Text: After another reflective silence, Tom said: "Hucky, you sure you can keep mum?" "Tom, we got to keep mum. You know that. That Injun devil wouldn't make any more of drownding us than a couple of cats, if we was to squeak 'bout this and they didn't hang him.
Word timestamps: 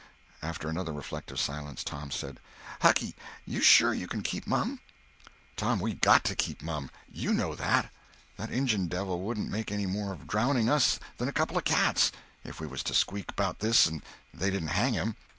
After 0.41 0.67
another 0.67 0.93
reflective 0.93 1.39
silence, 1.39 1.83
Tom 1.83 2.09
said: 2.09 2.39
"Hucky, 2.81 3.13
you 3.45 3.61
sure 3.61 3.93
you 3.93 4.07
can 4.07 4.23
keep 4.23 4.47
mum?" 4.47 4.79
"Tom, 5.55 5.79
we 5.79 5.93
got 5.93 6.23
to 6.23 6.35
keep 6.35 6.63
mum. 6.63 6.89
You 7.11 7.35
know 7.35 7.53
that. 7.53 7.91
That 8.37 8.49
Injun 8.51 8.87
devil 8.87 9.21
wouldn't 9.21 9.51
make 9.51 9.71
any 9.71 9.85
more 9.85 10.11
of 10.11 10.25
drownding 10.25 10.69
us 10.71 10.99
than 11.17 11.27
a 11.27 11.31
couple 11.31 11.55
of 11.55 11.65
cats, 11.65 12.11
if 12.43 12.59
we 12.59 12.65
was 12.65 12.81
to 12.85 12.95
squeak 12.95 13.35
'bout 13.35 13.59
this 13.59 13.85
and 13.85 14.01
they 14.33 14.49
didn't 14.49 14.69
hang 14.69 14.93
him. 14.95 15.17